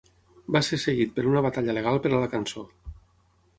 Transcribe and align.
Va 0.55 0.61
ser 0.67 0.79
seguit 0.83 1.13
per 1.19 1.27
una 1.33 1.45
batalla 1.47 1.77
legal 1.79 2.01
per 2.07 2.13
a 2.17 2.25
la 2.25 2.33
cançó. 2.35 2.67